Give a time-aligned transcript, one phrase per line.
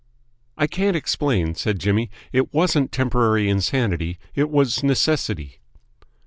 [0.57, 2.09] "I can't explain," said Jimmy.
[2.31, 5.59] "It wasn't temporary insanity; it was necessity."